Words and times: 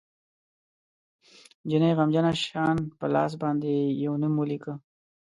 جینۍ 1.69 1.93
غمجنه 1.97 2.31
شان 2.43 2.77
په 2.97 3.05
لاس 3.13 3.31
باندې 3.43 3.71
یو 4.03 4.13
نوم 4.21 4.33
ولیکه 4.37 4.73